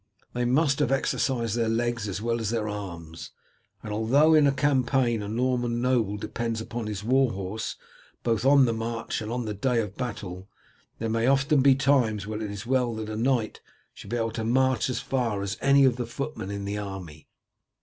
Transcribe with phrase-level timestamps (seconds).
[0.33, 3.29] They must have exercised their legs as well as their arms,
[3.83, 7.75] and although in a campaign a Norman noble depends upon his war horse
[8.23, 10.49] both on the march and on the day of battle,
[10.97, 13.61] there may often be times when it is well that a knight
[13.93, 17.27] should be able to march as far as any of the footmen in the army.